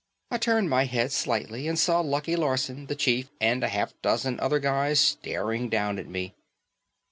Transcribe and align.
I 0.31 0.39
turned 0.39 0.67
my 0.67 0.85
head 0.85 1.11
slightly 1.11 1.67
and 1.67 1.77
saw 1.77 1.99
Lucky 1.99 2.35
Larson, 2.35 2.87
the 2.87 2.95
chief 2.95 3.29
and 3.39 3.63
a 3.63 3.67
half 3.67 3.93
dozen 4.01 4.39
other 4.39 4.57
guys 4.57 4.99
staring 4.99 5.69
down 5.69 5.99
at 5.99 6.07
me. 6.07 6.33